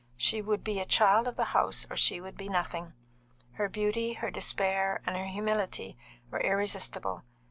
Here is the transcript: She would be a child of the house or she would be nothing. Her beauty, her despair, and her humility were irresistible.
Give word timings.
She 0.17 0.41
would 0.41 0.63
be 0.63 0.79
a 0.79 0.85
child 0.87 1.27
of 1.27 1.35
the 1.35 1.43
house 1.53 1.85
or 1.87 1.95
she 1.95 2.19
would 2.19 2.35
be 2.35 2.49
nothing. 2.49 2.93
Her 3.51 3.69
beauty, 3.69 4.13
her 4.13 4.31
despair, 4.31 4.99
and 5.05 5.15
her 5.15 5.25
humility 5.27 5.95
were 6.31 6.39
irresistible. 6.39 7.21